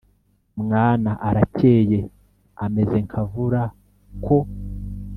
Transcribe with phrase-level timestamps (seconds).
[0.61, 1.99] mwana arakeye
[2.65, 3.61] ameze nkavura
[4.25, 4.37] ko